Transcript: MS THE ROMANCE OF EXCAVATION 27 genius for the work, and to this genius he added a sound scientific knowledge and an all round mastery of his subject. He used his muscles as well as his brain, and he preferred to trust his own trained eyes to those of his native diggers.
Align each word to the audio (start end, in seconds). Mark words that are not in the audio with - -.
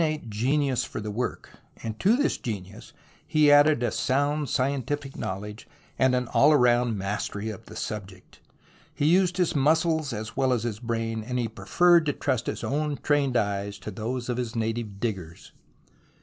MS 0.01 0.07
THE 0.07 0.13
ROMANCE 0.13 0.23
OF 0.23 0.25
EXCAVATION 0.25 0.63
27 0.63 0.63
genius 0.63 0.83
for 0.85 0.99
the 0.99 1.11
work, 1.11 1.49
and 1.83 1.99
to 1.99 2.15
this 2.17 2.37
genius 2.39 2.93
he 3.27 3.51
added 3.51 3.83
a 3.83 3.91
sound 3.91 4.49
scientific 4.49 5.15
knowledge 5.15 5.67
and 5.99 6.15
an 6.15 6.27
all 6.29 6.55
round 6.57 6.97
mastery 6.97 7.51
of 7.51 7.67
his 7.69 7.77
subject. 7.77 8.39
He 8.95 9.05
used 9.05 9.37
his 9.37 9.55
muscles 9.55 10.11
as 10.11 10.35
well 10.35 10.53
as 10.53 10.63
his 10.63 10.79
brain, 10.79 11.21
and 11.21 11.37
he 11.37 11.47
preferred 11.47 12.07
to 12.07 12.13
trust 12.13 12.47
his 12.47 12.63
own 12.63 12.97
trained 13.03 13.37
eyes 13.37 13.77
to 13.77 13.91
those 13.91 14.27
of 14.27 14.37
his 14.37 14.55
native 14.55 14.99
diggers. 14.99 15.51